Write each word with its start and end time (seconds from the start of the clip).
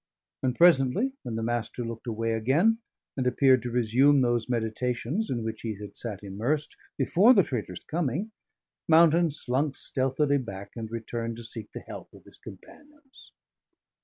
And 0.41 0.55
presently, 0.55 1.13
when 1.21 1.35
the 1.35 1.43
Master 1.43 1.85
looked 1.85 2.07
away 2.07 2.31
again, 2.33 2.79
and 3.15 3.27
appeared 3.27 3.61
to 3.61 3.69
resume 3.69 4.21
those 4.21 4.49
meditations 4.49 5.29
in 5.29 5.43
which 5.43 5.61
he 5.61 5.75
had 5.75 5.95
sat 5.95 6.23
immersed 6.23 6.75
before 6.97 7.35
the 7.35 7.43
trader's 7.43 7.83
coming, 7.83 8.31
Mountain 8.87 9.29
slunk 9.29 9.75
stealthily 9.75 10.39
back 10.39 10.71
and 10.75 10.89
returned 10.89 11.37
to 11.37 11.43
seek 11.43 11.71
the 11.71 11.81
help 11.81 12.11
of 12.15 12.23
his 12.25 12.37
companions. 12.39 13.31